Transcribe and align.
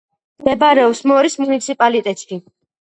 მდებარეობს 0.43 1.03
მორის 1.13 1.39
მუნიციპალიტეტში. 1.45 2.45